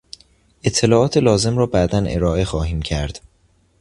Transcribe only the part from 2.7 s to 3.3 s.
کرد.